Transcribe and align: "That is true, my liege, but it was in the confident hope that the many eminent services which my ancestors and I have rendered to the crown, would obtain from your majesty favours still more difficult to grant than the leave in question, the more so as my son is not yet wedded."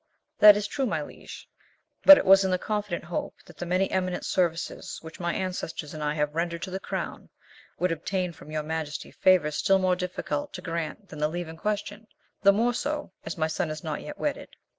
"That 0.39 0.57
is 0.57 0.65
true, 0.65 0.87
my 0.87 1.03
liege, 1.03 1.47
but 2.05 2.17
it 2.17 2.25
was 2.25 2.43
in 2.43 2.49
the 2.49 2.57
confident 2.57 3.03
hope 3.03 3.35
that 3.45 3.57
the 3.57 3.67
many 3.67 3.91
eminent 3.91 4.25
services 4.25 4.97
which 5.03 5.19
my 5.19 5.31
ancestors 5.35 5.93
and 5.93 6.01
I 6.03 6.15
have 6.15 6.33
rendered 6.33 6.63
to 6.63 6.71
the 6.71 6.79
crown, 6.79 7.29
would 7.77 7.91
obtain 7.91 8.33
from 8.33 8.49
your 8.49 8.63
majesty 8.63 9.11
favours 9.11 9.57
still 9.57 9.77
more 9.77 9.95
difficult 9.95 10.53
to 10.53 10.61
grant 10.63 11.09
than 11.09 11.19
the 11.19 11.27
leave 11.27 11.47
in 11.49 11.55
question, 11.57 12.07
the 12.41 12.51
more 12.51 12.73
so 12.73 13.11
as 13.27 13.37
my 13.37 13.45
son 13.45 13.69
is 13.69 13.83
not 13.83 14.01
yet 14.01 14.17
wedded." 14.17 14.55